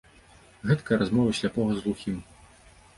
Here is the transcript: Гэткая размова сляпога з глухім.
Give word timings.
Гэткая 0.69 0.97
размова 1.03 1.37
сляпога 1.43 1.71
з 1.79 1.87
глухім. 1.87 2.17